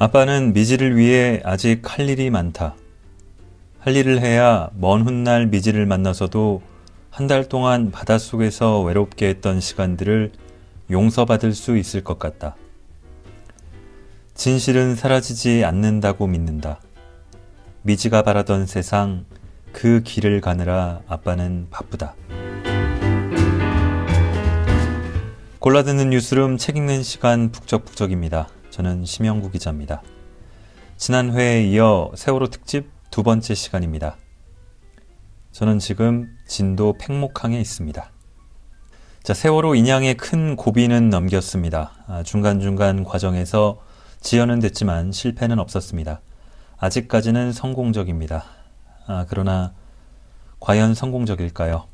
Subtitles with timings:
[0.00, 2.76] 아빠는 미지를 위해 아직 할 일이 많다.
[3.80, 6.62] 할 일을 해야 먼 훗날 미지를 만나서도
[7.10, 10.30] 한 달 동안 바닷속에서 외롭게 했던 시간들을
[10.88, 12.54] 용서받을 수 있을 것 같다.
[14.34, 16.80] 진실은 사라지지 않는다고 믿는다.
[17.82, 19.24] 미지가 바라던 세상,
[19.72, 22.14] 그 길을 가느라 아빠는 바쁘다.
[25.58, 28.48] 골라듣는 뉴스룸 책 읽는 시간 북적북적입니다.
[28.78, 30.02] 저는 심영구 기자입니다.
[30.96, 34.16] 지난 회에 이어 세월호 특집 두 번째 시간입니다.
[35.50, 38.12] 저는 지금 진도 팽목항에 있습니다.
[39.24, 41.90] 자, 세월호 인양의 큰 고비는 넘겼습니다.
[42.06, 43.80] 아, 중간중간 과정에서
[44.20, 46.20] 지연은 됐지만 실패는 없었습니다.
[46.76, 48.44] 아직까지는 성공적입니다.
[49.08, 49.72] 아, 그러나
[50.60, 51.88] 과연 성공적일까요?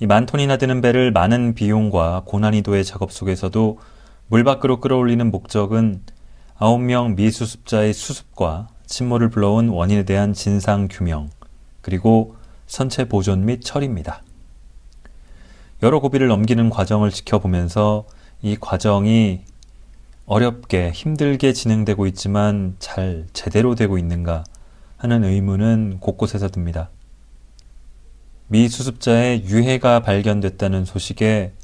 [0.00, 3.78] 이만 톤이나 드는 배를 많은 비용과 고난이도의 작업 속에서도
[4.30, 6.02] 물 밖으로 끌어올리는 목적은
[6.58, 11.30] 9명 미수습자의 수습과 침몰을 불러온 원인에 대한 진상 규명,
[11.80, 14.22] 그리고 선체 보존 및 처리입니다.
[15.82, 18.04] 여러 고비를 넘기는 과정을 지켜보면서
[18.42, 19.44] 이 과정이
[20.26, 24.44] 어렵게 힘들게 진행되고 있지만 잘 제대로 되고 있는가
[24.98, 26.90] 하는 의문은 곳곳에서 듭니다.
[28.48, 31.54] 미 수습자의 유해가 발견됐다는 소식에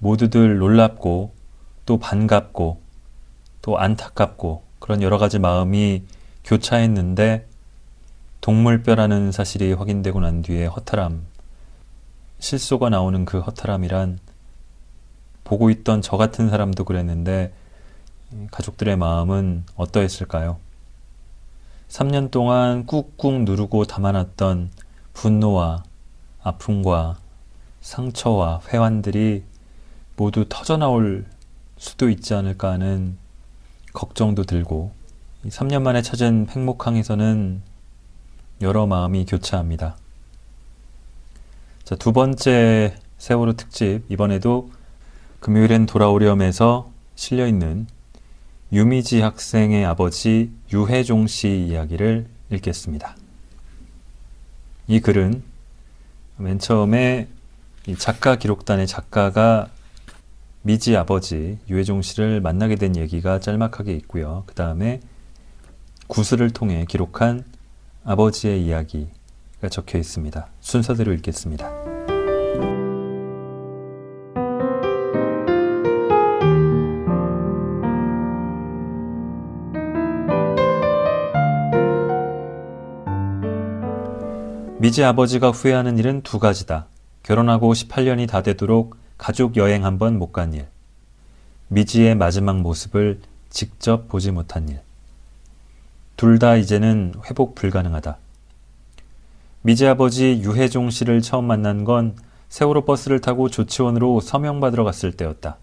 [0.00, 1.43] 모두들 놀랍고
[1.86, 2.80] 또 반갑고
[3.62, 6.04] 또 안타깝고 그런 여러 가지 마음이
[6.44, 7.46] 교차했는데
[8.40, 11.24] 동물뼈라는 사실이 확인되고 난 뒤에 허탈함,
[12.38, 14.18] 실소가 나오는 그 허탈함이란
[15.44, 17.52] 보고 있던 저 같은 사람도 그랬는데
[18.50, 20.58] 가족들의 마음은 어떠했을까요?
[21.88, 24.70] 3년 동안 꾹꾹 누르고 담아놨던
[25.12, 25.84] 분노와
[26.42, 27.18] 아픔과
[27.80, 29.44] 상처와 회환들이
[30.16, 31.24] 모두 터져나올
[31.84, 33.16] 수도 있지 않을까 하는
[33.92, 34.92] 걱정도 들고
[35.46, 37.62] 3년 만에 찾은 팽목항에서는
[38.62, 39.96] 여러 마음이 교차합니다.
[41.84, 44.70] 자, 두 번째 세월호 특집 이번에도
[45.40, 47.86] 금요일엔 돌아오렴에서 실려 있는
[48.72, 53.16] 유미지 학생의 아버지 유해종 씨 이야기를 읽겠습니다.
[54.86, 55.42] 이 글은
[56.38, 57.28] 맨 처음에
[57.98, 59.68] 작가 기록단의 작가가
[60.66, 64.44] 미지 아버지 유해종 씨를 만나게 된 얘기가 짤막하게 있고요.
[64.46, 65.00] 그 다음에
[66.06, 67.44] 구슬을 통해 기록한
[68.02, 70.48] 아버지의 이야기가 적혀 있습니다.
[70.60, 71.70] 순서대로 읽겠습니다.
[84.78, 86.86] 미지 아버지가 후회하는 일은 두 가지다.
[87.22, 90.66] 결혼하고 18년이 다 되도록 가족 여행 한 번 못 간 일.
[91.68, 93.20] 미지의 마지막 모습을
[93.50, 94.80] 직접 보지 못한 일.
[96.16, 98.18] 둘 다 이제는 회복 불가능하다.
[99.62, 102.16] 미지 아버지 유해종 씨를 처음 만난 건
[102.50, 105.56] 세월호 버스를 타고 조치원으로 서명 받으러 갔을 때였다.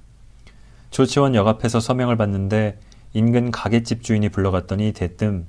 [0.90, 2.80] 조치원 역 앞에서 서명을 받는데
[3.14, 5.46] 인근 가게집 주인이 불러갔더니 대뜸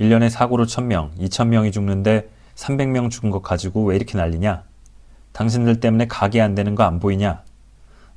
[0.00, 4.64] 1년에 사고로 1000명, 2000명이 죽는데 300명 죽은 것 가지고 왜 이렇게 난리냐?
[5.36, 7.42] 당신들 때문에 가게 안 되는 거 안 보이냐?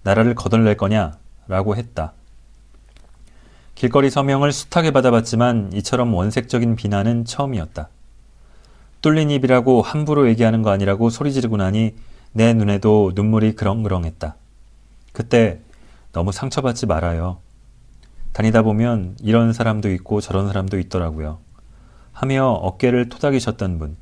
[0.04, 1.18] 나라를 거덜낼 거냐?
[1.48, 2.14] 라고 했다.
[3.76, 7.90] 길거리 서명을 숱하게 받아봤지만 이처럼 원색적인 비난은 처음이었다.
[9.02, 11.94] 뚫린 입이라고 함부로 얘기하는 거 아니라고 소리 지르고 나니
[12.32, 14.36] 내 눈에도 눈물이 그렁그렁했다.
[15.12, 15.60] 그때
[16.14, 17.40] 너무 상처받지 말아요.
[18.32, 21.40] 다니다 보면 이런 사람도 있고 저런 사람도 있더라고요.
[22.14, 23.98] 하며 어깨를 토닥이셨던 분.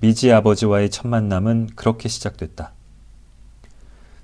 [0.00, 2.72] 미지 아버지와의 첫 만남은 그렇게 시작됐다.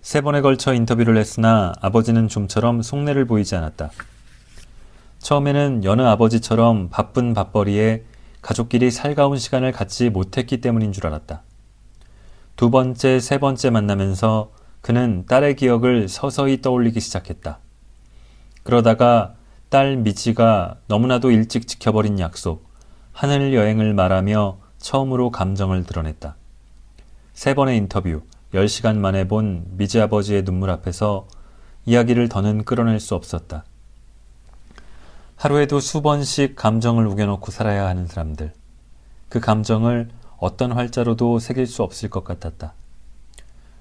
[0.02, 3.90] 세 번에 걸쳐 인터뷰를 했으나 아버지는 좀처럼 속내를 보이지 않았다.
[5.18, 8.04] 처음에는 여느 아버지처럼 바쁜 밥벌이에
[8.42, 11.42] 가족끼리 살가운 시간을 갖지 못했기 때문인 줄 알았다.
[12.56, 14.52] 두 번째, 세 번째 만나면서
[14.82, 17.60] 그는 딸의 기억을 서서히 떠올리기 시작했다.
[18.64, 19.34] 그러다가
[19.68, 22.68] 딸 미지가 너무나도 일찍 지켜버린 약속,
[23.12, 26.36] 하늘 여행을 말하며 처음으로 감정을 드러냈다.
[27.32, 31.26] 세 번의 인터뷰, 10시간 만에 본 미지 아버지의 눈물 앞에서
[31.86, 33.64] 이야기를 더는 끌어낼 수 없었다.
[35.36, 38.52] 하루에도 수번씩 감정을 우겨놓고 살아야 하는 사람들.
[39.28, 42.74] 그 감정을 어떤 활자로도 새길 수 없을 것 같았다.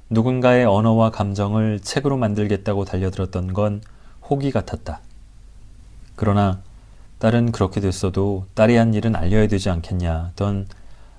[0.09, 3.81] 누군가의 언어와 감정을 책으로 만들겠다고 달려들었던 건
[4.29, 5.01] 호기 같았다.
[6.15, 6.61] 그러나
[7.19, 10.67] 딸은 그렇게 됐어도 딸이 한 일은 알려야 되지 않겠냐 던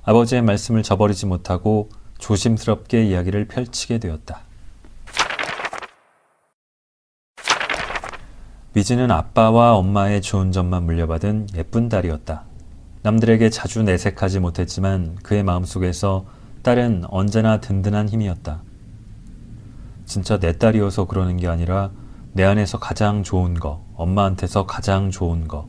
[0.04, 1.88] 아버지의 말씀을 저버리지 못하고
[2.18, 4.40] 조심스럽게 이야기를 펼치게 되었다.
[8.74, 12.44] 미지는 아빠와 엄마의 좋은 점만 물려받은 예쁜 딸이었다.
[13.02, 16.24] 남들에게 자주 내색하지 못했지만 그의 마음속에서
[16.62, 18.62] 딸은 언제나 든든한 힘이었다.
[20.06, 21.90] 진짜 내 딸이어서 그러는 게 아니라
[22.32, 25.68] 내 안에서 가장 좋은 거, 엄마한테서 가장 좋은 거,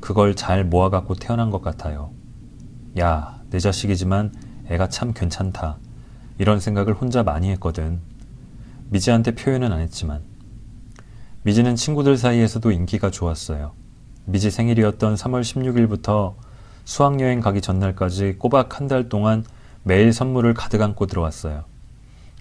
[0.00, 2.10] 그걸 잘 모아갖고 태어난 것 같아요.
[2.98, 4.32] 야, 내 자식이지만
[4.68, 5.76] 애가 참 괜찮다.
[6.38, 8.00] 이런 생각을 혼자 많이 했거든.
[8.88, 10.22] 미지한테 표현은 안 했지만.
[11.42, 13.72] 미지는 친구들 사이에서도 인기가 좋았어요.
[14.24, 16.34] 미지 생일이었던 3월 16일부터
[16.86, 19.44] 수학여행 가기 전날까지 꼬박 한 달 동안
[19.82, 21.64] 매일 선물을 가득 안고 들어왔어요.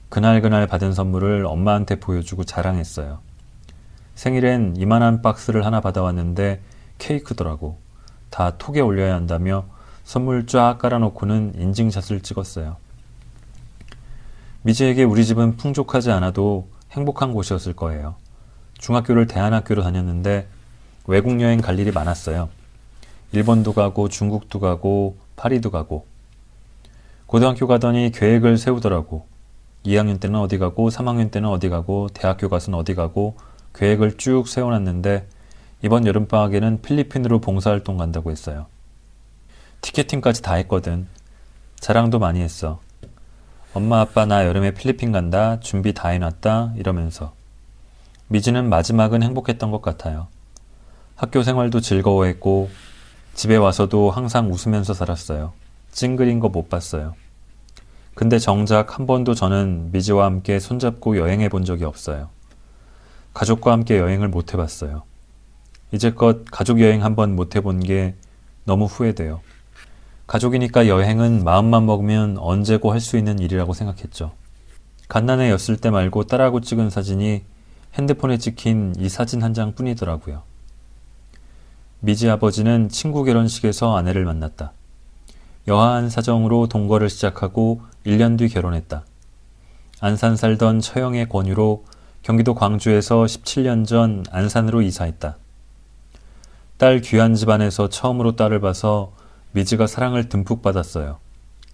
[0.07, 3.19] 그날그날 받은 선물을 엄마한테 보여주고 자랑했어요.
[4.15, 6.61] 생일엔 이만한 박스를 하나 받아왔는데
[6.99, 7.79] 케이크더라고.
[8.29, 9.65] 다 톡에 올려야 한다며
[10.11, 12.75] 선물 쫙 깔아놓고는 인증샷을 찍었어요.
[14.63, 18.15] 미지에게 우리 집은 풍족하지 않아도 행복한 곳이었을 거예요.
[18.77, 20.49] 중학교를 대안학교로 다녔는데
[21.07, 22.49] 외국 여행 갈 일이 많았어요.
[23.31, 26.05] 일본도 가고 중국도 가고 파리도 가고
[27.25, 29.25] 고등학교 가더니 계획을 세우더라고.
[29.85, 33.37] 2학년 때는 어디 가고 3학년 때는 어디 가고 대학교 가서는 어디 가고
[33.75, 35.25] 계획을 쭉 세워놨는데
[35.83, 38.65] 이번 여름방학에는 필리핀으로 봉사활동 간다고 했어요.
[39.81, 41.07] 티켓팅까지 다 했거든.
[41.79, 42.79] 자랑도 많이 했어.
[43.73, 45.59] 엄마 아빠 나 여름에 필리핀 간다.
[45.59, 46.73] 준비 다 해놨다.
[46.77, 47.33] 이러면서.
[48.27, 50.27] 미지는 마지막은 행복했던 것 같아요.
[51.15, 52.69] 학교 생활도 즐거워했고
[53.33, 55.53] 집에 와서도 항상 웃으면서 살았어요.
[55.91, 57.15] 찡그린 거 못 봤어요.
[58.13, 62.29] 근데 정작 한 번도 저는 미지와 함께 손잡고 여행해 본 적이 없어요.
[63.33, 65.03] 가족과 함께 여행을 못 해봤어요.
[65.91, 68.15] 이제껏 가족 여행 한 번 못 해본 게
[68.65, 69.41] 너무 후회돼요.
[70.31, 74.31] 가족이니까 여행은 마음만 먹으면 언제고 할 수 있는 일이라고 생각했죠.
[75.09, 77.43] 갓난애였을 때 말고 딸하고 찍은 사진이
[77.95, 80.43] 핸드폰에 찍힌 이 사진 한 장 뿐이더라고요.
[81.99, 84.71] 미지 아버지는 친구 결혼식에서 아내를 만났다.
[85.67, 89.03] 여하한 사정으로 동거를 시작하고 1년 뒤 결혼했다.
[89.99, 91.83] 안산 살던 처형의 권유로
[92.23, 95.35] 경기도 광주에서 17년 전 안산으로 이사했다.
[96.77, 99.11] 딸 귀한 집안에서 처음으로 딸을 봐서
[99.53, 101.17] 미지가 사랑을 듬뿍 받았어요.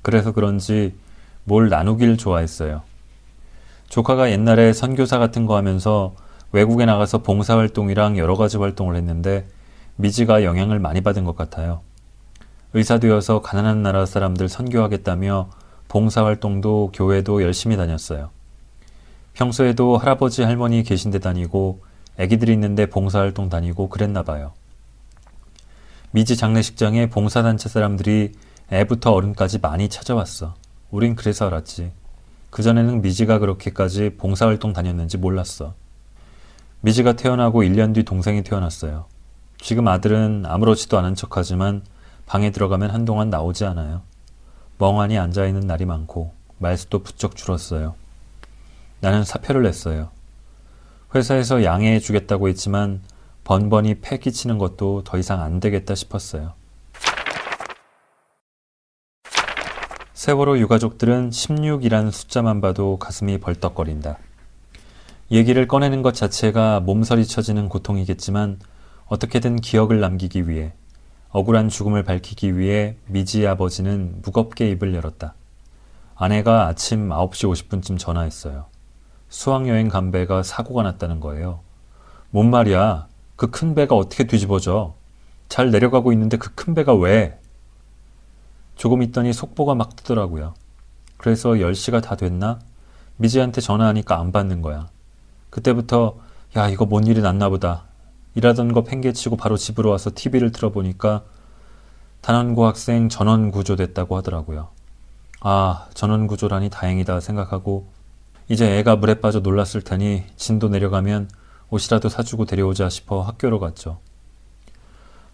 [0.01, 0.95] 그래서 그런지
[1.43, 2.81] 뭘 나누길 좋아했어요.
[3.89, 6.15] 조카가 옛날에 선교사 같은 거 하면서
[6.51, 9.47] 외국에 나가서 봉사활동이랑 여러 가지 활동을 했는데
[9.95, 11.81] 미지가 영향을 많이 받은 것 같아요.
[12.73, 15.49] 의사 되어서 가난한 나라 사람들 선교하겠다며
[15.87, 18.29] 봉사활동도 교회도 열심히 다녔어요.
[19.33, 21.81] 평소에도 할아버지 할머니 계신 데 다니고
[22.17, 24.53] 애기들 있는데 봉사활동 다니고 그랬나 봐요.
[26.11, 28.31] 미지 장례식장에 봉사단체 사람들이
[28.71, 30.55] 애부터 어른까지 많이 찾아왔어.
[30.89, 31.91] 우린 그래서 알았지.
[32.49, 35.73] 그전에는 미지가 그렇게까지 봉사활동 다녔는지 몰랐어.
[36.81, 39.05] 미지가 태어나고 1년 뒤 동생이 태어났어요.
[39.59, 41.81] 지금 아들은 아무렇지도 않은 척 하지만
[42.25, 44.01] 방에 들어가면 한동안 나오지 않아요.
[44.77, 47.95] 멍하니 앉아있는 날이 많고 말수도 부쩍 줄었어요.
[49.01, 50.09] 나는 사표를 냈어요.
[51.13, 53.01] 회사에서 양해해 주겠다고 했지만
[53.47, 56.51] 번번이 패 끼치는 것도 더 이상 안 되겠다 싶었어요.
[60.13, 64.17] 세월호 유가족들은 16이라는 숫자만 봐도 가슴이 벌떡거린다.
[65.31, 68.59] 얘기를 꺼내는 것 자체가 몸서리 쳐지는 고통이겠지만
[69.05, 70.73] 어떻게든 기억을 남기기 위해
[71.29, 75.35] 억울한 죽음을 밝히기 위해 미지 아버지는 무겁게 입을 열었다.
[76.15, 78.65] 아내가 아침 9시 50분쯤 전화했어요.
[79.29, 81.61] 수학여행 간 배가 사고가 났다는 거예요.
[82.29, 83.07] 뭔 말이야?
[83.37, 84.95] 그 큰 배가 어떻게 뒤집어져?
[85.49, 87.39] 잘 내려가고 있는데 그 큰 배가 왜?
[88.75, 90.53] 조금 있더니 속보가 막 뜨더라고요.
[91.17, 92.59] 그래서 10시가 다 됐나?
[93.17, 94.89] 미지한테 전화하니까 안 받는 거야.
[95.49, 96.17] 그때부터
[96.55, 97.85] 야 이거 뭔 일이 났나 보다.
[98.35, 101.23] 일하던 거 팽개치고 바로 집으로 와서 TV를 틀어보니까
[102.21, 104.67] 단원고 학생 전원 구조됐다고 하더라고요.
[105.39, 107.87] 아 전원 구조라니 다행이다 생각하고
[108.49, 111.29] 이제 애가 물에 빠져 놀랐을 테니 진도 내려가면
[111.69, 113.99] 옷이라도 사주고 데려오자 싶어 학교로 갔죠.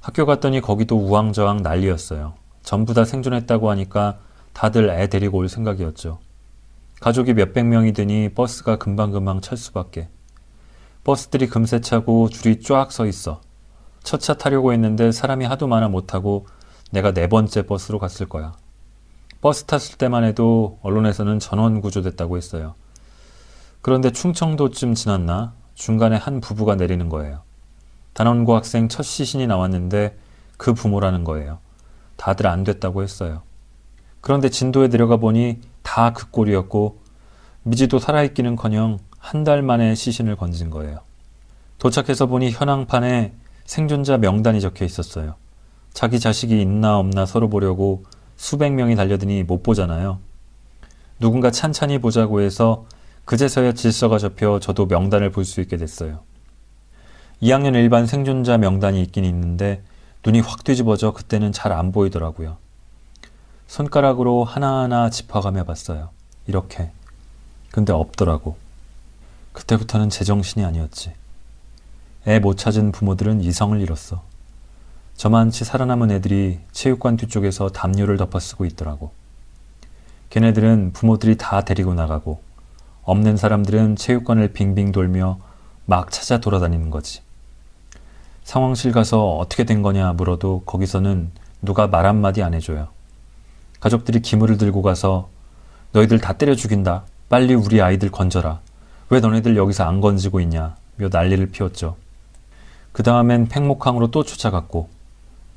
[0.01, 2.33] 학교 갔더니 거기도 우왕좌왕 난리였어요.
[2.61, 4.19] 전부 다 생존했다고 하니까
[4.53, 6.19] 다들 애 데리고 올 생각이었죠.
[6.99, 10.09] 가족이 몇백 명이 드니 버스가 금방금방 찰 수밖에.
[11.03, 13.41] 버스들이 금세 차고 줄이 쫙 서 있어.
[14.03, 16.45] 첫 차 타려고 했는데 사람이 하도 많아 못하고
[16.91, 18.53] 내가 네 번째 버스로 갔을 거야.
[19.41, 22.75] 버스 탔을 때만 해도 언론에서는 전원 구조됐다고 했어요.
[23.81, 27.42] 그런데 충청도쯤 지났나 중간에 한 부부가 내리는 거예요.
[28.13, 30.18] 단원고 학생 첫 시신이 나왔는데
[30.58, 31.60] 그 부모라는 거예요.
[32.15, 33.42] 다들 안 됐다고 했어요.
[34.22, 37.00] 그런데 진도에 내려가 보니 다 그 꼴이었고
[37.63, 41.00] 미지도 살아있기는커녕 한 달 만에 시신을 건진 거예요.
[41.80, 43.34] 도착해서 보니 현황판에
[43.65, 45.36] 생존자 명단이 적혀 있었어요.
[45.94, 48.03] 자기 자식이 있나 없나 서로 보려고
[48.36, 50.20] 수백 명이 달려드니 못 보잖아요.
[51.20, 52.86] 누군가 찬찬히 보자고 해서
[53.25, 56.20] 그제서야 질서가 접혀 저도 명단을 볼 수 있게 됐어요.
[57.42, 59.82] 2학년 일반 생존자 명단이 있긴 있는데
[60.25, 62.58] 눈이 확 뒤집어져 그때는 잘 안 보이더라고요.
[63.68, 66.10] 손가락으로 하나하나 짚어가며 봤어요.
[66.48, 66.92] 이렇게.
[67.72, 68.58] 근데 없더라고.
[69.53, 71.13] 그때부터는 제정신이 아니었지.
[72.27, 74.24] 애 못 찾은 부모들은 이성을 잃었어.
[75.15, 79.12] 저만치 살아남은 애들이 체육관 뒤쪽에서 담요를 덮어쓰고 있더라고.
[80.30, 82.42] 걔네들은 부모들이 다 데리고 나가고
[83.03, 85.38] 없는 사람들은 체육관을 빙빙 돌며
[85.86, 87.22] 막 찾아 돌아다니는 거지.
[88.43, 91.31] 상황실 가서 어떻게 된 거냐 물어도 거기서는
[91.62, 92.88] 누가 말 한마디 안 해줘요.
[93.79, 95.29] 가족들이 기물을 들고 가서
[95.91, 97.03] 너희들 다 때려 죽인다.
[97.29, 98.60] 빨리 우리 아이들 건져라.
[99.10, 100.75] 왜 너네들 여기서 안 건지고 있냐.
[100.95, 101.95] 며 난리를 피웠죠.
[102.91, 104.88] 그 다음엔 팽목항으로 또 쫓아갔고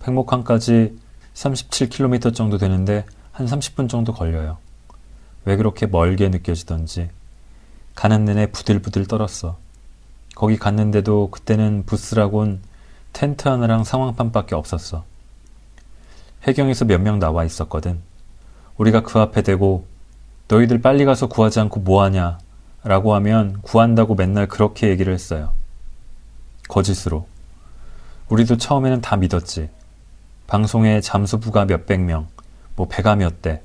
[0.00, 0.96] 팽목항까지
[1.34, 4.56] 37km 정도 되는데 한 30분 정도 걸려요.
[5.44, 7.10] 왜 그렇게 멀게 느껴지던지
[7.96, 9.56] 가는 내내 부들부들 떨었어.
[10.36, 12.60] 거기 갔는데도 그때는 부스라곤
[13.12, 15.04] 텐트 하나랑 상황판밖에 없었어.
[16.42, 18.00] 해경에서 몇 명 나와 있었거든.
[18.76, 19.86] 우리가 그 앞에 대고
[20.48, 22.38] 너희들 빨리 가서 구하지 않고 뭐하냐
[22.84, 25.52] 라고 하면 구한다고 맨날 그렇게 얘기를 했어요.
[26.68, 27.26] 거짓으로.
[28.28, 29.70] 우리도 처음에는 다 믿었지.
[30.46, 32.28] 방송에 잠수부가 몇백 명,
[32.76, 33.62] 뭐 배가 몇 대,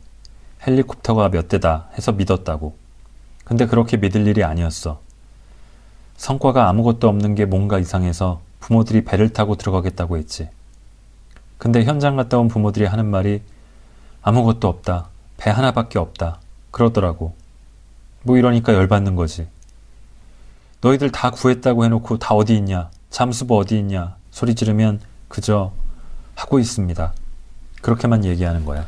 [0.65, 2.80] 헬리콥터가 몇 대다 해서 믿었다고.
[3.51, 5.01] 근데 그렇게 믿을 일이 아니었어.
[6.15, 10.47] 성과가 아무것도 없는 게 뭔가 이상해서 부모들이 배를 타고 들어가겠다고 했지.
[11.57, 13.41] 근데 현장 갔다 온 부모들이 하는 말이
[14.21, 15.09] 아무것도 없다.
[15.35, 16.39] 배 하나밖에 없다.
[16.71, 17.33] 그러더라고.
[18.23, 19.49] 뭐 이러니까 열받는 거지.
[20.79, 22.89] 너희들 다 구했다고 해놓고 다 어디 있냐?
[23.09, 24.15] 잠수부 어디 있냐?
[24.31, 25.73] 소리 지르면 그저
[26.35, 27.13] 하고 있습니다.
[27.81, 28.87] 그렇게만 얘기하는 거야.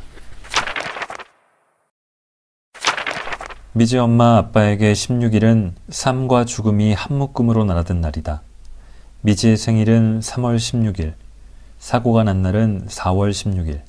[3.76, 8.40] 미지 엄마 아빠에게 16일은 삶과 죽음이 한 묶음으로 날아든 날이다.
[9.22, 11.14] 미지의 생일은 3월 16일,
[11.80, 13.80] 사고가 난 날은 4월 16일,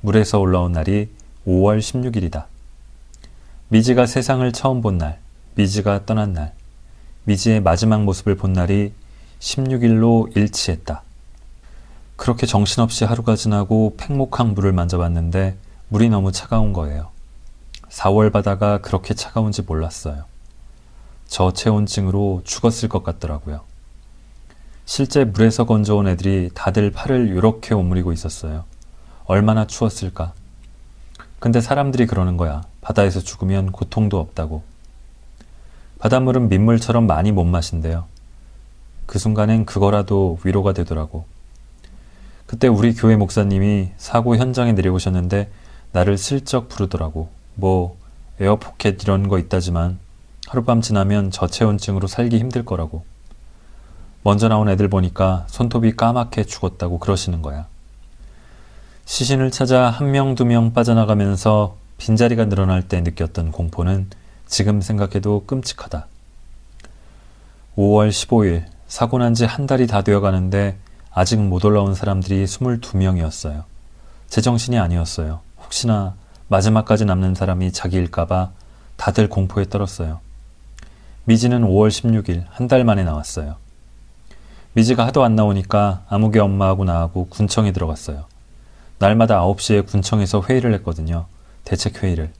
[0.00, 1.10] 물에서 올라온 날이
[1.46, 2.46] 5월 16일이다.
[3.68, 5.20] 미지가 세상을 처음 본 날,
[5.54, 6.52] 미지가 떠난 날,
[7.22, 8.92] 미지의 마지막 모습을 본 날이
[9.38, 11.04] 16일로 일치했다.
[12.16, 15.56] 그렇게 정신없이 하루가 지나고 팽목항 물을 만져봤는데
[15.90, 17.13] 물이 너무 차가운 거예요.
[17.94, 20.24] 4월 바다가 그렇게 차가운지 몰랐어요.
[21.28, 23.60] 저체온증으로 죽었을 것 같더라고요.
[24.84, 28.64] 실제 물에서 건져온 애들이 다들 팔을 이렇게 오므리고 있었어요.
[29.26, 30.32] 얼마나 추웠을까.
[31.38, 32.64] 근데 사람들이 그러는 거야.
[32.80, 34.64] 바다에서 죽으면 고통도 없다고.
[36.00, 38.06] 바닷물은 민물처럼 많이 못 마신대요.
[39.06, 41.26] 그 순간엔 그거라도 위로가 되더라고.
[42.46, 45.50] 그때 우리 교회 목사님이 사고 현장에 내려오셨는데
[45.92, 47.43] 나를 슬쩍 부르더라고.
[47.54, 47.96] 뭐
[48.40, 49.98] 에어포켓 이런 거 있다지만
[50.48, 53.04] 하룻밤 지나면 저체온증으로 살기 힘들 거라고.
[54.22, 57.66] 먼저 나온 애들 보니까 손톱이 까맣게 죽었다고 그러시는 거야.
[59.04, 64.08] 시신을 찾아 한 명, 두 명 빠져나가면서 빈자리가 늘어날 때 느꼈던 공포는
[64.46, 66.06] 지금 생각해도 끔찍하다.
[67.76, 70.78] 5월 15일, 사고 난 지 한 달이 다 되어 가는데
[71.10, 73.64] 아직 못 올라온 사람들이 22명이었어요.
[74.28, 75.40] 제정신이 아니었어요.
[75.62, 76.14] 혹시나
[76.48, 78.50] 마지막까지 남는 사람이 자기일까봐
[78.96, 80.20] 다들 공포에 떨었어요.
[81.24, 83.56] 미지는 5월 16일 한 달 만에 나왔어요.
[84.74, 88.24] 미지가 하도 안 나오니까 아무개 엄마하고 나하고 군청에 들어갔어요.
[88.98, 91.26] 날마다 9시에 군청에서 회의를 했거든요.
[91.64, 92.32] 대책회의를.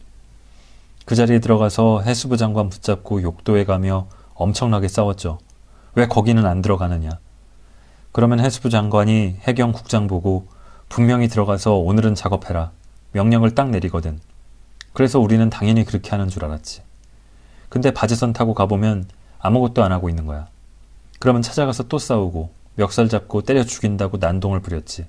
[1.05, 5.39] 그 자리에 들어가서 해수부 장관 붙잡고 욕도 해가며 엄청나게 싸웠죠.
[5.95, 7.19] 왜 거기는 안 들어가느냐.
[8.13, 10.47] 그러면 해수부 장관이 해경 국장 보고
[10.89, 12.71] 분명히 들어가서 오늘은 작업해라.
[13.15, 14.19] 명령을 딱 내리거든.
[14.93, 16.83] 그래서 우리는 당연히 그렇게 하는 줄 알았지.
[17.69, 20.49] 근데 바지선 타고 가보면 아무것도 안 하고 있는 거야.
[21.21, 25.07] 그러면 찾아가서 또 싸우고 멱살 잡고 때려 죽인다고 난동을 부렸지.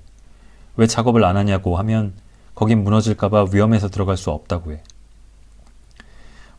[0.76, 2.14] 왜 작업을 안 하냐고 하면
[2.54, 4.82] 거긴 무너질까봐 위험해서 들어갈 수 없다고 해.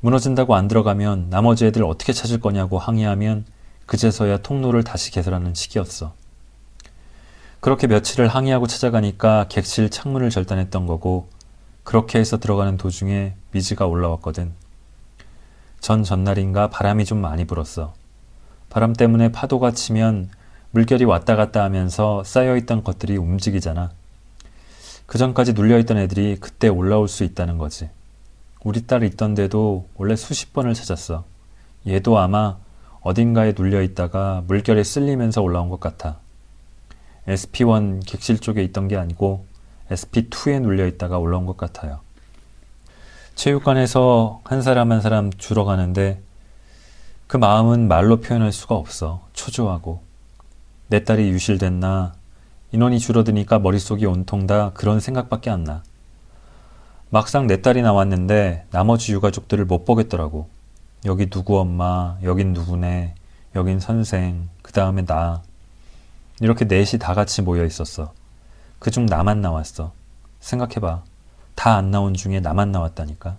[0.02, 3.46] 무너진다고 안 들어가면 나머지 애들 어떻게 찾을 거냐고 항의하면
[3.86, 6.14] 그제서야 통로를 다시 개설하는 시기였어.
[7.62, 11.30] 그렇게 며칠을 항의하고 찾아가니까 객실 창문을 절단했던 거고
[11.88, 14.52] 그렇게 해서 들어가는 도중에 미지가 올라왔거든.
[15.80, 17.94] 전 전날인가 바람이 좀 많이 불었어.
[18.70, 20.30] 바람 때문에 파도가 치면
[20.72, 23.92] 물결이 왔다 갔다 하면서 쌓여있던 것들이 움직이잖아.
[25.06, 27.90] 그 전까지 눌려있던 애들이 그때 올라올 수 있다는 거지.
[28.66, 31.24] 우리 딸 있던 데도 원래 수십 번을 찾았어.
[31.88, 32.58] 얘도 아마
[33.00, 36.20] 어딘가에 눌려 있다가 물결에 쓸리면서 올라온 것 같아.
[37.30, 39.47] SP1 객실 쪽에 있던 게 아니고
[39.90, 42.00] SP2에 눌려 있다가 올라온 것 같아요.
[43.36, 46.22] 체육관에서 한 사람 한 사람 줄어가는데
[47.28, 49.28] 그 마음은 말로 표현할 수가 없어.
[49.34, 50.02] 초조하고.
[50.88, 52.14] 내 딸이 유실됐나?
[52.72, 55.84] 인원이 줄어드니까 머릿속이 온통 다 그런 생각밖에 안 나.
[57.10, 60.50] 막상 내 딸이 나왔는데 나머지 유가족들을 못 보겠더라고.
[61.06, 63.16] 여기 누구 엄마, 여긴 누구네,
[63.56, 65.42] 여긴 선생, 그 다음에 나.
[66.42, 68.14] 이렇게 넷이 다 같이 모여 있었어.
[68.80, 69.94] 그중 나만 나왔어.
[70.40, 71.04] 생각해봐.
[71.56, 73.38] 다 안 나온 중에 나만 나왔다니까.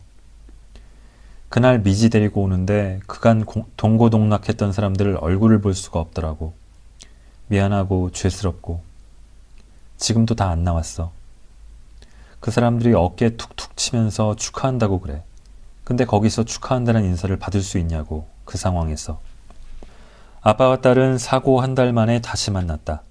[1.49, 3.45] 그날 미지 데리고 오는데 그간
[3.76, 6.52] 동고동락했던 사람들 얼굴을 볼 수가 없더라고.
[7.47, 8.83] 미안하고 죄스럽고.
[9.97, 11.12] 지금도 다 안 나왔어.
[12.40, 15.23] 그 사람들이 어깨 툭툭 치면서 축하한다고 그래.
[15.85, 19.21] 근데 거기서 축하한다는 인사를 받을 수 있냐고, 그 상황에서.
[20.42, 23.02] 아빠와 딸은 사고 한 달 만에 다시 만났다.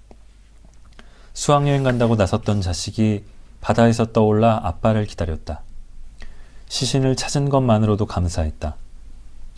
[1.38, 3.22] 수학여행 간다고 나섰던 자식이
[3.60, 5.62] 바다에서 떠올라 아빠를 기다렸다.
[6.66, 8.74] 시신을 찾은 것만으로도 감사했다.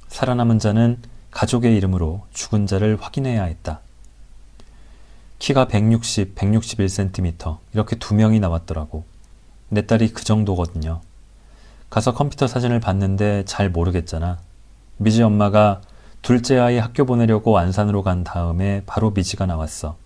[0.08, 0.98] 살아남은 자는
[1.30, 3.80] 가족의 이름으로 죽은 자를 확인해야 했다.
[5.38, 9.04] 키가 160, 161cm 이렇게 두 명이 나왔더라고.
[9.70, 11.00] 내 딸이 그 정도거든요.
[11.88, 14.38] 가서 컴퓨터 사진을 봤는데 잘 모르겠잖아.
[14.98, 15.80] 미지 엄마가
[16.20, 19.96] 둘째 아이 학교 보내려고 안산으로 간 다음에 바로 미지가 나왔어.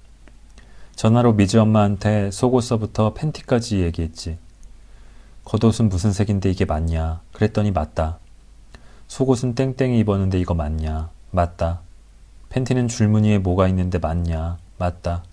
[0.96, 4.38] 전화로 미지 엄마한테 속옷서부터 팬티까지 얘기했지.
[5.44, 7.20] 겉옷은 무슨 색인데 이게 맞냐?
[7.32, 8.18] 그랬더니 맞다.
[9.08, 11.10] 속옷은 땡땡이 입었는데 이거 맞냐?
[11.30, 11.80] 맞다.
[12.48, 14.56] 팬티는 줄무늬에 뭐가 있는데 맞냐?
[14.78, 15.24] 맞다.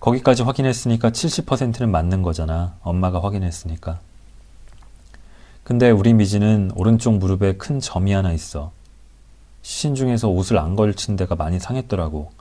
[0.00, 2.74] 거기까지 확인했으니까 70%는 맞는 거잖아.
[2.82, 4.00] 엄마가 확인했으니까.
[5.62, 8.72] 근데 우리 미지는 오른쪽 무릎에 큰 점이 하나 있어.
[9.62, 12.32] 시신 중에서 옷을 안 걸친 데가 많이 상했더라고.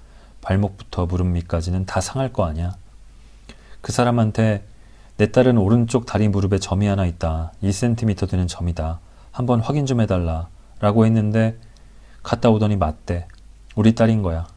[0.42, 2.76] 발목부터 무릎 밑까지는 다 상할 거 아니야.
[3.82, 4.64] 그 사람한테
[5.18, 7.52] 내 딸은 오른쪽 다리 무릎에 점이 하나 있다.
[7.64, 9.00] 2cm 되는 점이다.
[9.32, 10.48] 한번 확인 좀 해달라.
[10.80, 11.58] 라고 했는데
[12.24, 13.28] 갔다 오더니 맞대.
[13.76, 14.48] 우리 딸인 거야.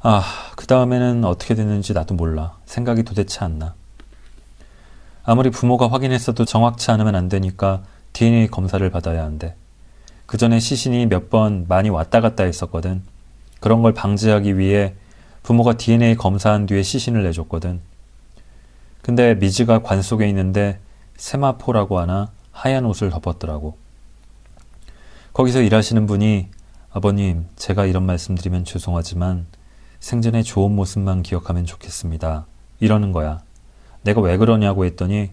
[0.00, 0.22] 아,
[0.56, 2.56] 그 다음에는 어떻게 됐는지 나도 몰라.
[2.66, 3.74] 생각이 도대체 안 나.
[5.24, 9.54] 아무리 부모가 확인했어도 정확치 않으면 안 되니까 DNA 검사를 받아야 한대.
[10.26, 13.02] 그 전에 시신이 몇 번 많이 왔다 갔다 했었거든.
[13.60, 14.94] 그런 걸 방지하기 위해
[15.42, 17.80] 부모가 DNA 검사한 뒤에 시신을 내줬거든.
[19.02, 20.78] 근데 미지가 관 속에 있는데
[21.16, 23.76] 세마포라고 하나 하얀 옷을 덮었더라고.
[25.32, 26.48] 거기서 일하시는 분이
[26.90, 29.46] 아버님, 제가 이런 말씀드리면 죄송하지만
[30.00, 32.46] 생전에 좋은 모습만 기억하면 좋겠습니다.
[32.80, 33.42] 이러는 거야.
[34.02, 35.30] 내가 왜 그러냐고 했더니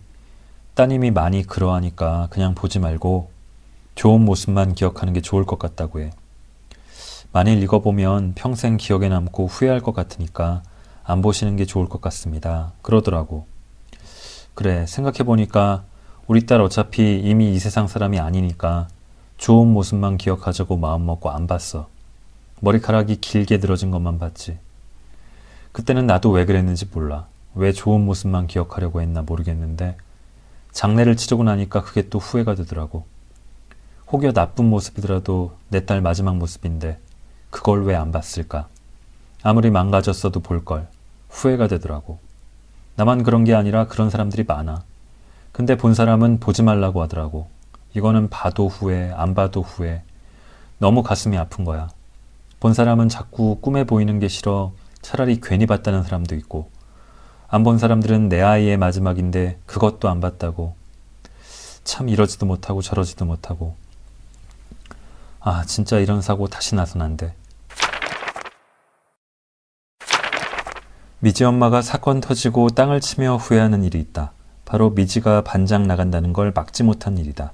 [0.74, 3.32] 따님이 많이 그러하니까 그냥 보지 말고
[3.96, 6.12] 좋은 모습만 기억하는 게 좋을 것 같다고 해.
[7.36, 10.64] 만일 읽어보면 평생 기억에 남고 후회할 것 같으니까
[11.04, 12.72] 안 보시는 게 좋을 것 같습니다.
[12.82, 13.46] 그러더라고.
[14.54, 15.84] 그래, 생각해보니까
[16.28, 18.88] 우리 딸 어차피 이미 이 세상 사람이 아니니까
[19.36, 21.90] 좋은 모습만 기억하자고 마음먹고 안 봤어.
[22.62, 24.58] 머리카락이 길게 늘어진 것만 봤지.
[25.74, 27.28] 그때는 나도 왜 그랬는지 몰라.
[27.54, 29.98] 왜 좋은 모습만 기억하려고 했나 모르겠는데
[30.72, 33.06] 장례를 치르고 나니까 그게 또 후회가 되더라고.
[34.10, 36.98] 혹여 나쁜 모습이더라도 내 딸 마지막 모습인데
[37.50, 38.68] 그걸 왜 안 봤을까?
[39.44, 40.88] 아무리 망가졌어도 볼 걸.
[41.30, 42.20] 후회가 되더라고.
[42.96, 44.84] 나만 그런 게 아니라 그런 사람들이 많아.
[45.52, 47.48] 근데 본 사람은 보지 말라고 하더라고.
[47.94, 50.02] 이거는 봐도 후회, 안 봐도 후회.
[50.80, 51.90] 너무 가슴이 아픈 거야.
[52.60, 56.70] 본 사람은 자꾸 꿈에 보이는 게 싫어 차라리 괜히 봤다는 사람도 있고,
[57.48, 60.76] 안 본 사람들은 내 아이의 마지막인데 그것도 안 봤다고.
[61.84, 63.76] 참 이러지도 못하고 저러지도 못하고.
[65.48, 67.36] 아, 진짜 이런 사고 다시 나선 안 돼.
[71.20, 74.32] 미지 엄마가 사건 터지고 땅을 치며 후회하는 일이 있다.
[74.66, 77.52] 바로 미지가 반장 나간다는 걸 막지 못한 일이다.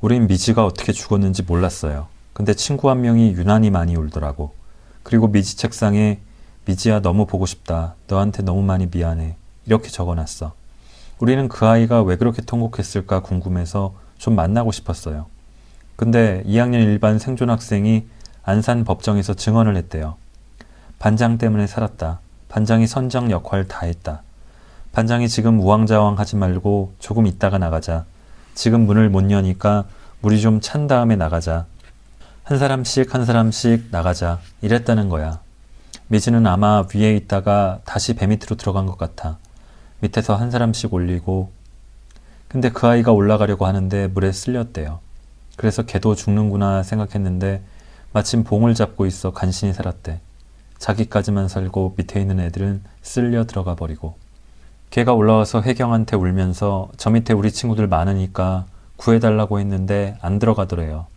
[0.00, 2.06] 우린 미지가 어떻게 죽었는지 몰랐어요.
[2.34, 4.54] 근데 친구 한 명이 유난히 많이 울더라고.
[5.02, 6.20] 그리고 미지 책상에
[6.66, 7.96] 미지야 너무 보고 싶다.
[8.06, 9.34] 너한테 너무 많이 미안해.
[9.66, 10.54] 이렇게 적어놨어.
[11.18, 15.26] 우리는 그 아이가 왜 그렇게 통곡했을까 궁금해서 좀 만나고 싶었어요.
[16.00, 18.06] 근데 2학년 일반 생존 학생이
[18.42, 20.16] 안산 법정에서 증언을 했대요.
[20.98, 22.20] 반장 때문에 살았다.
[22.48, 24.22] 반장이 선장 역할 다 했다.
[24.92, 28.06] 반장이 지금 우왕좌왕 하지 말고 조금 있다가 나가자.
[28.54, 29.84] 지금 문을 못 여니까
[30.22, 31.66] 물이 좀 찬 다음에 나가자.
[32.44, 34.38] 한 사람씩 한 사람씩 나가자.
[34.62, 35.40] 이랬다는 거야.
[36.08, 39.36] 미지는 아마 위에 있다가 다시 배 밑으로 들어간 것 같아.
[40.00, 41.52] 밑에서 한 사람씩 올리고.
[42.48, 45.00] 근데 그 아이가 올라가려고 하는데 물에 쓸렸대요.
[45.60, 47.62] 그래서 걔도 죽는구나 생각했는데
[48.14, 50.18] 마침 봉을 잡고 있어 간신히 살았대.
[50.78, 54.14] 자기까지만 살고 밑에 있는 애들은 쓸려 들어가 버리고.
[54.88, 58.64] 걔가 올라와서 혜경한테 울면서 저 밑에 우리 친구들 많으니까
[58.96, 61.08] 구해달라고 했는데 안 들어가더래요.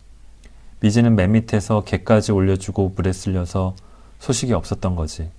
[0.80, 3.74] 미지는 맨 밑에서 개까지 올려주고 물에 쓸려서
[4.18, 5.30] 소식이 없었던 거지.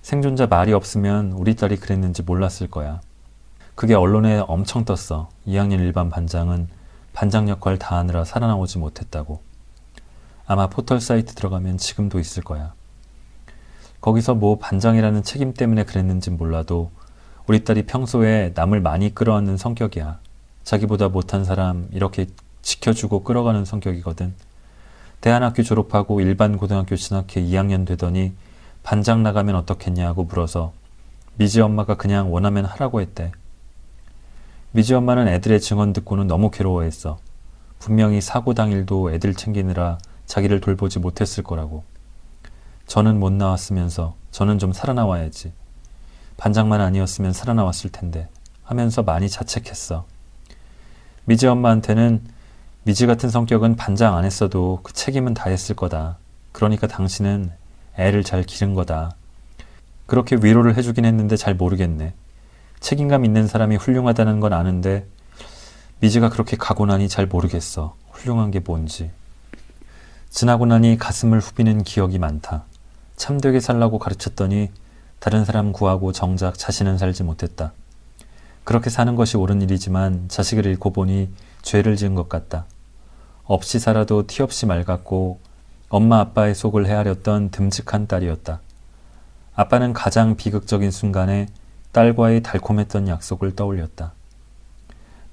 [0.00, 3.02] 생존자 말이 없으면 우리 딸이 그랬는지 몰랐을 거야.
[3.74, 5.28] 그게 언론에 엄청 떴어.
[5.46, 6.68] 2학년 일반 반장은
[7.14, 9.40] 반장 역할 다 하느라 살아나오지 못했다고.
[10.46, 12.74] 아마 포털 사이트 들어가면 지금도 있을 거야.
[14.02, 16.90] 거기서 뭐 반장이라는 책임 때문에 그랬는진 몰라도
[17.46, 20.18] 우리 딸이 평소에 남을 많이 끌어안는 성격이야.
[20.64, 22.26] 자기보다 못한 사람 이렇게
[22.62, 24.34] 지켜주고 끌어가는 성격이거든.
[25.20, 28.34] 대안학교 졸업하고 일반 고등학교 진학해 2학년 되더니
[28.82, 30.72] 반장 나가면 어떻겠냐고 물어서
[31.36, 33.32] 미지 엄마가 그냥 원하면 하라고 했대.
[34.76, 37.18] 미지 엄마는 애들의 증언 듣고는 너무 괴로워했어.
[37.78, 41.84] 분명히 사고 당일도 애들 챙기느라 자기를 돌보지 못했을 거라고.
[42.88, 45.52] 저는 못 나왔으면서 저는 좀 살아나와야지.
[46.36, 48.28] 반장만 아니었으면 살아나왔을 텐데
[48.64, 50.06] 하면서 많이 자책했어.
[51.24, 52.24] 미지 엄마한테는
[52.82, 56.18] 미지 같은 성격은 반장 안 했어도 그 책임은 다 했을 거다.
[56.50, 57.52] 그러니까 당신은
[57.96, 59.14] 애를 잘 기른 거다.
[60.06, 62.12] 그렇게 위로를 해주긴 했는데 잘 모르겠네.
[62.84, 65.06] 책임감 있는 사람이 훌륭하다는 건 아는데
[66.00, 67.96] 미지가 그렇게 가고 나니 잘 모르겠어.
[68.10, 69.10] 훌륭한 게 뭔지.
[70.28, 72.64] 지나고 나니 가슴을 후비는 기억이 많다.
[73.16, 74.70] 참되게 살라고 가르쳤더니
[75.18, 77.72] 다른 사람 구하고 정작 자신은 살지 못했다.
[78.64, 81.30] 그렇게 사는 것이 옳은 일이지만 자식을 잃고 보니
[81.62, 82.66] 죄를 지은 것 같다.
[83.44, 85.40] 없이 살아도 티 없이 맑았고
[85.88, 88.60] 엄마 아빠의 속을 헤아렸던 듬직한 딸이었다.
[89.54, 91.46] 아빠는 가장 비극적인 순간에
[91.94, 94.14] 딸과의 달콤했던 약속을 떠올렸다.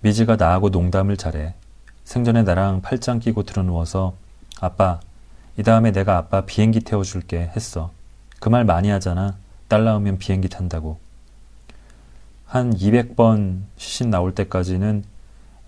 [0.02, 1.56] 미지가 나하고 농담을 잘해.
[2.04, 4.14] 생전에 나랑 팔짱 끼고 들어누워서
[4.60, 5.00] 아빠,
[5.58, 7.90] 이 다음에 내가 아빠 비행기 태워줄게 했어.
[8.40, 9.38] 그 말 많이 하잖아.
[9.70, 11.00] 딸 낳으면 비행기 탄다고.
[12.46, 15.04] 한 200번 시신 나올 때까지는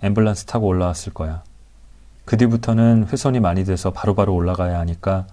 [0.04, 1.44] 앰뷸런스 타고 올라왔을 거야.
[2.24, 5.26] 그 뒤부터는 훼손이 많이 돼서 바로바로 바로 올라가야 하니까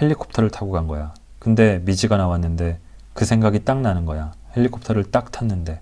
[0.00, 1.14] 헬리콥터를 타고 간 거야.
[1.38, 2.80] 근데 미지가 나왔는데
[3.14, 4.32] 그 생각이 딱 나는 거야.
[4.56, 5.80] 헬리콥터를 딱 탔는데.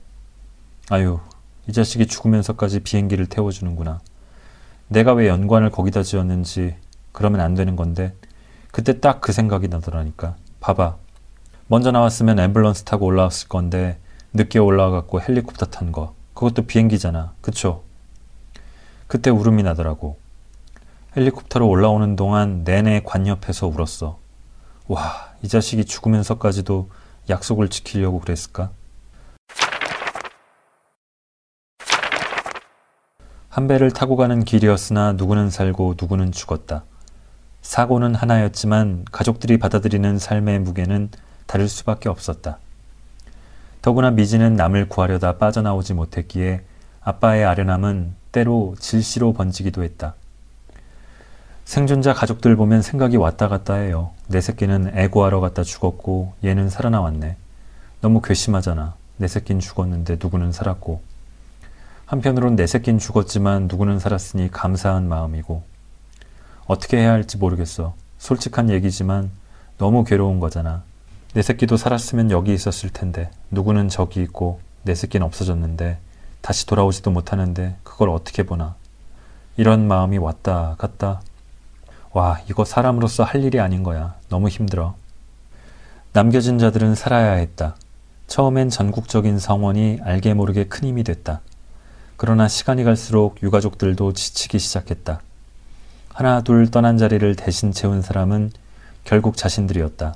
[0.91, 1.21] 아유,
[1.69, 4.01] 이 자식이 죽으면서까지 비행기를 태워주는구나.
[4.89, 6.77] 내가 왜 연관을 거기다 지었는지
[7.13, 8.15] 그러면 안 되는 건데
[8.71, 10.37] 그때 딱 그 생각이 나더라니까.
[10.61, 10.97] 봐봐.
[11.69, 13.99] 먼저 나왔으면 앰뷸런스 타고 올라왔을 건데
[14.33, 16.15] 늦게 올라와갖고 헬리콥터 탄 거.
[16.35, 17.33] 그것도 비행기잖아.
[17.41, 17.85] 그쵸?
[19.07, 20.19] 그때 울음이 나더라고.
[21.17, 24.19] 헬리콥터로 올라오는 동안 내내 관 옆에서 울었어.
[24.89, 26.91] 와, 이 자식이 죽으면서까지도
[27.29, 28.71] 약속을 지키려고 그랬을까?
[33.49, 36.85] 한 배를 타고 가는 길이었으나 누구는 살고 누구는 죽었다.
[37.63, 41.09] 사고는 하나였지만 가족들이 받아들이는 삶의 무게는
[41.47, 42.59] 다를 수밖에 없었다.
[43.81, 46.65] 더구나 미지는 남을 구하려다 빠져나오지 못했기에
[47.01, 50.15] 아빠의 아련함은 때로 질시로 번지기도 했다.
[51.65, 54.11] 생존자 가족들 보면 생각이 왔다 갔다 해요.
[54.29, 57.37] 내 새끼는 애 구하러 갔다 죽었고 얘는 살아나왔네.
[58.01, 58.95] 너무 괘씸하잖아.
[59.17, 61.01] 내 새끼는 죽었는데 누구는 살았고.
[62.07, 65.63] 한편으론 내 새끼는 죽었지만 누구는 살았으니 감사한 마음이고.
[66.67, 67.95] 어떻게 해야 할지 모르겠어.
[68.19, 69.31] 솔직한 얘기지만
[69.79, 70.83] 너무 괴로운 거잖아.
[71.33, 75.99] 내 새끼도 살았으면 여기 있었을 텐데 누구는 저기 있고 내 새끼는 없어졌는데
[76.43, 78.77] 다시 돌아오지도 못하는데 그걸 어떻게 보나.
[79.57, 81.23] 이런 마음이 왔다 갔다.
[82.15, 84.15] 와, 이거 사람으로서 할 일이 아닌 거야.
[84.29, 84.95] 너무 힘들어.
[86.13, 87.75] 남겨진 자들은 살아야 했다.
[88.29, 91.41] 처음엔 전국적인 성원이 알게 모르게 큰 힘이 됐다.
[92.17, 95.23] 그러나 시간이 갈수록 유가족들도 지치기 시작했다.
[96.09, 98.53] 하나 둘 떠난 자리를 대신 채운 사람은
[99.03, 100.15] 결국 자신들이었다.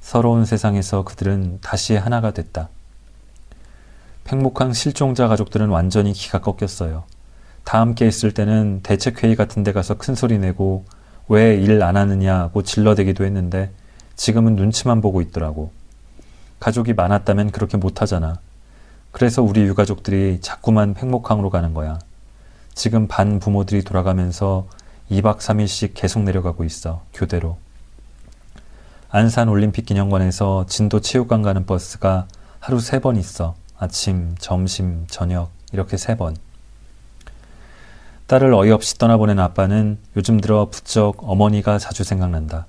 [0.00, 2.68] 서러운 세상에서 그들은 다시 하나가 됐다.
[4.22, 7.02] 팽목항 실종자 가족들은 완전히 기가 꺾였어요.
[7.64, 10.84] 다 함께 있을 때는 대책회의 같은 데 가서 큰 소리 내고
[11.28, 13.70] 왜 일 안 하느냐고 질러대기도 했는데
[14.16, 15.70] 지금은 눈치만 보고 있더라고.
[16.60, 18.40] 가족이 많았다면 그렇게 못하잖아.
[19.12, 21.98] 그래서 우리 유가족들이 자꾸만 팽목항으로 가는 거야.
[22.74, 24.66] 지금 반 부모들이 돌아가면서
[25.10, 27.58] 2박 3일씩 계속 내려가고 있어, 교대로.
[29.10, 32.26] 안산 올림픽 기념관에서 진도 체육관 가는 버스가
[32.60, 33.54] 하루 세 번 있어.
[33.78, 36.36] 아침, 점심, 저녁 이렇게 세 번.
[38.28, 42.66] 딸을 어이없이 떠나보낸 아빠는 요즘 들어 부쩍 어머니가 자주 생각난다.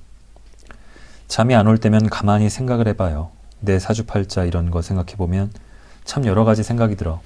[1.28, 3.32] 잠이 안 올 때면 가만히 생각을 해봐요.
[3.60, 5.52] 내 사주팔자 이런 거 생각해보면
[6.06, 7.20] 참 여러 가지 생각이 들어.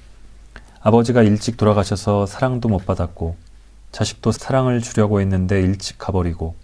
[0.80, 3.36] 아버지가 일찍 돌아가셔서 사랑도 못 받았고,
[3.92, 6.56] 자식도 사랑을 주려고 했는데 일찍 가버리고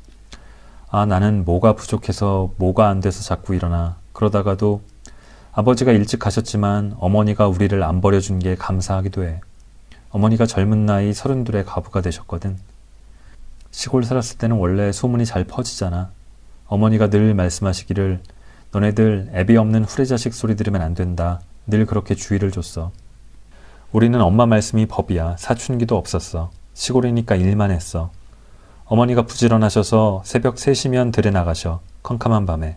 [0.91, 4.83] 아 나는 뭐가 부족해서 뭐가 안 돼서 자꾸 일어나 그러다가도
[5.53, 9.41] 아버지가 일찍 가셨지만 어머니가 우리를 안 버려준 게 감사하기도 해.
[10.11, 12.59] 어머니가 젊은 나이 서른둘에 가부가 되셨거든.
[13.71, 16.11] 시골 살았을 때는 원래 소문이 잘 퍼지잖아.
[16.67, 18.21] 어머니가 늘 말씀하시기를
[18.73, 21.41] 너네들 애비 없는 후레자식 소리 들으면 안 된다.
[21.67, 22.91] 늘 그렇게 주의를 줬어.
[23.93, 25.37] 우리는 엄마 말씀이 법이야.
[25.39, 26.51] 사춘기도 없었어.
[26.75, 28.11] 시골이니까 일만 했어.
[28.85, 31.81] 어머니가 부지런하셔서 새벽 3시면 들에 나가셔.
[32.03, 32.77] 컴컴한 밤에.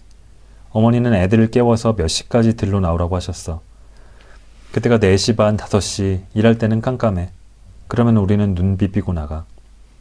[0.71, 3.61] 어머니는 애들을 깨워서 몇 시까지 들로 나오라고 하셨어.
[4.73, 7.29] 그때가 4시 반, 5시, 일할 때는 깜깜해.
[7.87, 9.45] 그러면 우리는 눈 비비고 나가.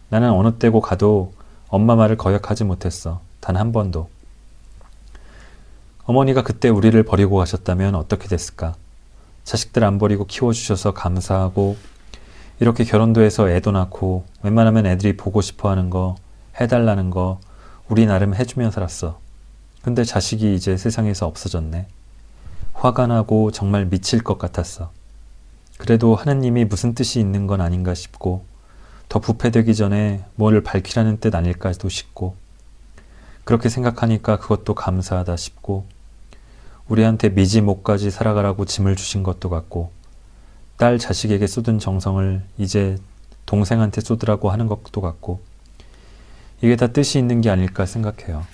[0.09, 1.35] 나는 어느 때고 가도
[1.69, 3.21] 엄마 말을 거역하지 못했어.
[3.41, 4.09] 단 한 번도.
[6.05, 8.75] 어머니가 그때 우리를 버리고 가셨다면 어떻게 됐을까?
[9.45, 11.77] 자식들 안 버리고 키워주셔서 감사하고,
[12.59, 16.17] 이렇게 결혼도 해서 애도 낳고, 웬만하면 애들이 보고 싶어 하는 거,
[16.59, 17.41] 해달라는 거,
[17.91, 19.21] 우리 나름 해주며 살았어.
[19.83, 21.89] 근데 자식이 이제 세상에서 없어졌네.
[22.83, 24.91] 화가 나고 정말 미칠 것 같았어.
[25.79, 28.45] 그래도 하느님이 무슨 뜻이 있는 건 아닌가 싶고,
[29.09, 32.35] 더 부패되기 전에 뭘 밝히라는 뜻 아닐까도 싶고,
[33.45, 35.87] 그렇게 생각하니까 그것도 감사하다 싶고,
[36.89, 39.93] 우리한테 미지 목까지 살아가라고 짐을 주신 것도 같고,
[40.77, 42.99] 딸 자식에게 쏟은 정성을 이제
[43.47, 45.41] 동생한테 쏟으라고 하는 것도 같고,
[46.63, 48.45] 이게 다 뜻이 있는 게 아닐까 생각해요.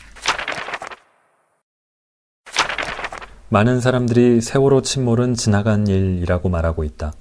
[3.51, 7.13] 많은 사람들이 세월호 침몰은 지나간 일이라고 말하고 있다.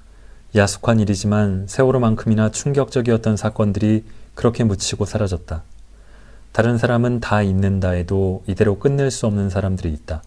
[0.54, 5.62] 야속한 일이지만 세월호만큼이나 충격적이었던 사건들이 그렇게 묻히고 사라졌다.
[6.52, 10.22] 다른 사람은 다 잊는다 해도 이대로 끝낼 수 없는 사람들이 있다.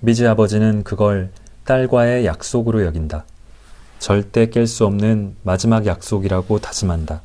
[0.00, 1.30] 미지 아버지는 그걸
[1.64, 3.24] 딸과의 약속으로 여긴다.
[3.98, 7.22] 절대 깰 수 없는 마지막 약속이라고 다짐한다.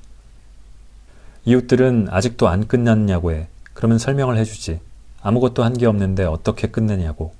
[1.45, 3.47] 이웃들은 아직도 안 끝났냐고 해.
[3.73, 4.79] 그러면 설명을 해주지.
[5.21, 7.33] 아무것도 한 게 없는데 어떻게 끝내냐고.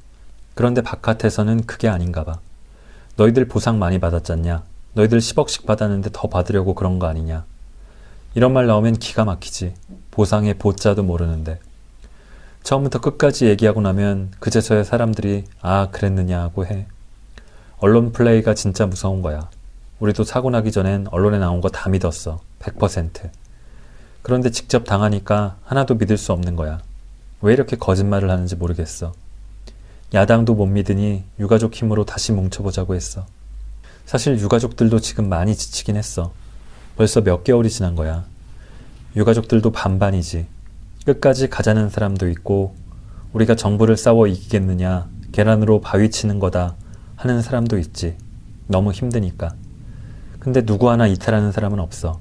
[0.56, 2.40] 그런데 바깥에서는 그게 아닌가 봐.
[3.16, 4.64] 너희들 보상 많이 받았잖냐?
[4.94, 7.46] 너희들 10억씩 받았는데 더 받으려고 그런 거 아니냐?
[8.36, 9.74] 이런 말 나오면 기가 막히지.
[10.12, 11.60] 보상의 보자도 모르는데.
[12.64, 16.88] 처음부터 끝까지 얘기하고 나면 그제서야 사람들이 아, 그랬느냐 하고 해.
[17.80, 19.50] 언론 플레이가 진짜 무서운 거야.
[20.00, 22.40] 우리도 사고 나기 전엔 언론에 나온 거 다 믿었어.
[22.60, 23.30] 100%.
[24.22, 26.80] 그런데 직접 당하니까 하나도 믿을 수 없는 거야.
[27.42, 29.14] 왜 이렇게 거짓말을 하는지 모르겠어.
[30.14, 33.26] 야당도 못 믿으니 유가족 힘으로 다시 뭉쳐보자고 했어.
[34.06, 36.34] 사실 유가족들도 지금 많이 지치긴 했어.
[36.96, 38.26] 벌써 몇 개월이 지난 거야.
[39.16, 40.46] 유가족들도 반반이지.
[41.06, 42.76] 끝까지 가자는 사람도 있고,
[43.34, 46.76] 우리가 정부를 싸워 이기겠느냐, 계란으로 바위 치는 거다
[47.16, 48.16] 하는 사람도 있지.
[48.68, 49.56] 너무 힘드니까.
[50.40, 52.20] 근데 누구 하나 이탈하는 사람은 없어.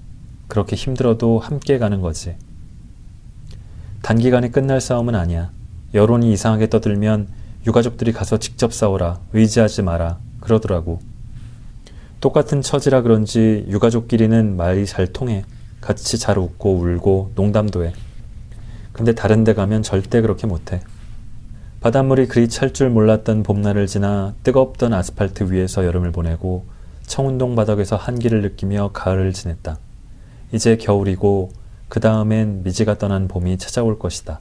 [0.48, 2.36] 그렇게 힘들어도 함께 가는 거지.
[4.00, 5.50] 단기간에 끝날 싸움은 아니야.
[5.92, 9.20] 여론이 이상하게 떠들면 유가족들이 가서 직접 싸워라.
[9.32, 10.18] 의지하지 마라.
[10.40, 11.00] 그러더라고.
[12.20, 15.44] 똑같은 처지라 그런지 유가족끼리는 말이 잘 통해.
[15.80, 17.92] 같이 잘 웃고 울고 농담도 해.
[18.92, 20.80] 근데 다른 데 가면 절대 그렇게 못해.
[21.80, 26.64] 바닷물이 그리 찰 줄 몰랐던 봄날을 지나 뜨겁던 아스팔트 위에서 여름을 보내고
[27.06, 29.78] 청운동 바닥에서 한기를 느끼며 가을을 지냈다.
[30.52, 31.50] 이제 겨울이고
[31.88, 34.38] 그 다음엔 미지가 떠난 봄이 찾아올 것이다.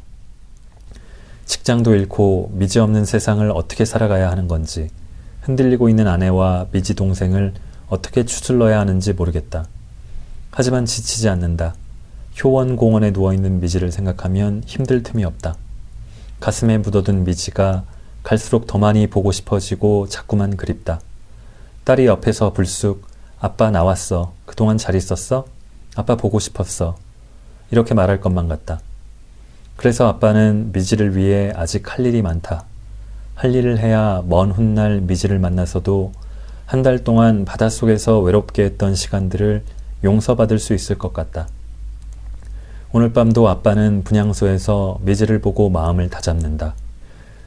[1.46, 4.90] 직장도 잃고 미지 없는 세상을 어떻게 살아가야 하는 건지,
[5.42, 7.54] 흔들리고 있는 아내와 미지 동생을
[7.88, 9.68] 어떻게 추슬러야 하는지 모르겠다.
[10.52, 11.76] 하지만 지치지 않는다.
[12.42, 15.56] 효원 공원에 누워있는 미지를 생각하면 힘들 틈이 없다.
[16.40, 17.84] 가슴에 묻어둔 미지가
[18.24, 21.02] 갈수록 더 많이 보고 싶어지고 자꾸만 그립다.
[21.84, 23.06] 딸이 옆에서 불쑥
[23.40, 24.34] 아빠 나왔어.
[24.46, 25.46] 그동안 잘 있었어?
[25.96, 26.96] 아빠 보고 싶었어.
[27.72, 28.80] 이렇게 말할 것만 같다.
[29.82, 32.66] 그래서 아빠는 미지를 위해 아직 할 일이 많다.
[33.34, 36.12] 할 일을 해야 먼 훗날 미지를 만나서도
[36.68, 39.64] 한 달 동안 바닷속에서 외롭게 했던 시간들을
[40.04, 41.48] 용서받을 수 있을 것 같다.
[42.92, 46.76] 오늘 밤도 아빠는 분향소에서 미지를 보고 마음을 다잡는다.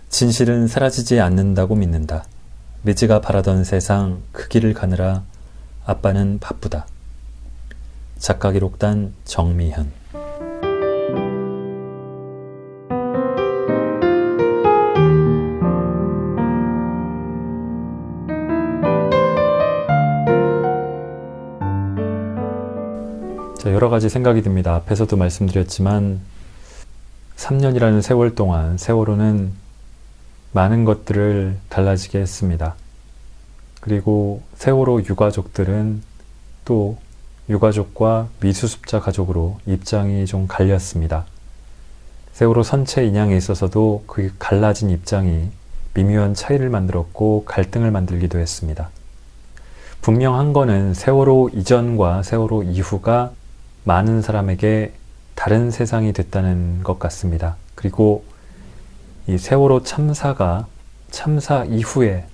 [0.09, 2.25] 진실은 사라지지 않는다고 믿는다.
[2.83, 5.23] 미지가 바라던 세상 그 길을 가느라
[5.87, 6.89] 아빠는 바쁘다.
[8.19, 10.04] 작가 기록단 정미현
[23.85, 24.75] 여러 가지 생각이 듭니다.
[24.77, 26.19] 앞에서도 말씀드렸지만
[27.37, 29.53] 3년이라는 세월 동안 세월호는
[30.53, 32.77] 많은 것들을 달라지게 했습니다.
[33.83, 36.03] 그리고 세월호 유가족들은
[36.65, 36.97] 또
[37.51, 41.27] 유가족과 미수습자 가족으로 입장이 좀 갈렸습니다.
[42.33, 45.51] 세월호 선체 인양에 있어서도 그 갈라진 입장이
[45.93, 48.89] 미묘한 차이를 만들었고 갈등을 만들기도 했습니다.
[50.01, 53.33] 분명한 거는 세월호 이전과 세월호 이후가
[53.85, 54.93] 많은 사람에게
[55.35, 57.57] 다른 세상이 됐다는 것 같습니다.
[57.75, 58.25] 그리고
[59.27, 60.67] 이 세월호 참사가
[61.11, 62.27] 참사 이후에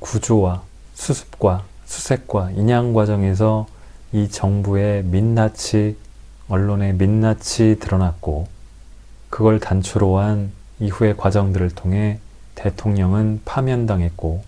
[0.00, 0.62] 구조와
[0.94, 3.66] 수습과 수색과 인양 과정에서
[4.12, 5.96] 이 정부의 민낯이
[6.48, 8.48] 언론의 민낯이 드러났고
[9.28, 10.50] 그걸 단초로 한
[10.80, 12.18] 이후의 과정들을 통해
[12.56, 14.42] 대통령은 파면당했고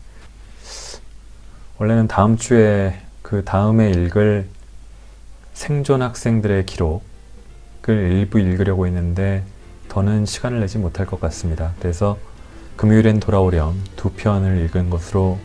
[1.79, 4.49] 원래는 다음 주에 그 다음에 읽을
[5.53, 7.03] 생존 학생들의 기록을
[7.89, 9.45] 일부 읽으려고 했는데
[9.89, 11.75] 더는 시간을 내지 못할 것 같습니다.
[11.79, 12.19] 그래서
[12.77, 15.39] 금요일엔 돌아오렴 두 편을 읽은 것으로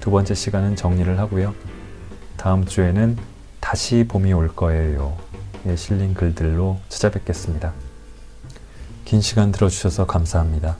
[0.00, 1.54] 두 번째 시간은 정리를 하고요.
[2.36, 3.18] 다음 주에는
[3.60, 5.16] 다시 봄이 올 거예요.
[5.66, 7.72] 예 실린 글들로 찾아뵙겠습니다.
[9.04, 10.76] 긴 시간 들어주셔서 감사합니다.